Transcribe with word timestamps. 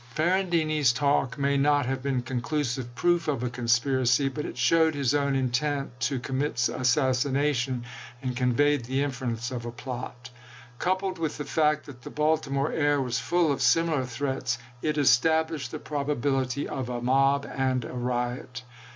Ferrandini's 0.15 0.91
talk 0.93 1.37
may 1.37 1.57
not 1.57 1.85
have 1.85 2.03
Lamon, 2.03 2.21
been 2.21 2.23
conclusive 2.23 2.95
proof 2.95 3.27
of 3.27 3.43
a 3.43 3.51
conspiracy, 3.51 4.29
but 4.29 4.45
it 4.45 4.55
Atoaham 4.55 4.57
showed 4.57 4.95
his 4.95 5.13
own 5.13 5.35
intent 5.35 5.99
to 5.99 6.19
commit 6.19 6.53
assassination, 6.69 7.81
p.C5i6!' 8.19 8.23
and 8.27 8.35
conveyed 8.35 8.85
the 8.85 9.03
inference 9.03 9.51
of 9.51 9.63
a 9.63 9.71
plot. 9.71 10.31
Coupled 10.79 11.19
with 11.19 11.37
the 11.37 11.45
fact 11.45 11.85
that 11.85 12.01
the 12.01 12.09
Baltimore 12.09 12.71
air 12.71 12.99
was 12.99 13.19
full 13.19 13.51
of 13.51 13.61
similar 13.61 14.03
threats, 14.03 14.57
it 14.81 14.97
established 14.97 15.69
the 15.69 15.77
probability 15.77 16.67
of 16.67 16.89
a 16.89 16.99
mob 16.99 17.45
and 17.45 17.85
a 17.85 17.93
riot. 17.93 18.63